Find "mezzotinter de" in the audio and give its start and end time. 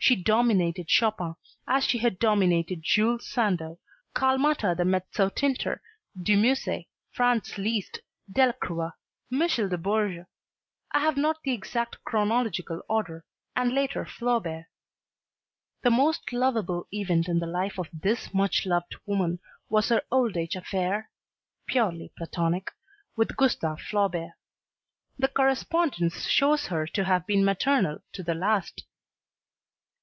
4.84-6.34